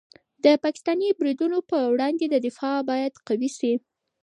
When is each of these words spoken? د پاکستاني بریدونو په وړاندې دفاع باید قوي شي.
د 0.43 0.45
پاکستاني 0.63 1.07
بریدونو 1.19 1.57
په 1.69 1.77
وړاندې 1.93 2.25
دفاع 2.45 2.77
باید 2.89 3.13
قوي 3.27 3.49
شي. 3.57 3.73